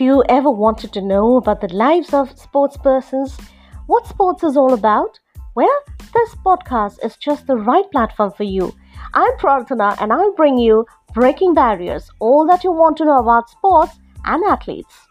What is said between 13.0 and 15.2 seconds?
know about sports and athletes.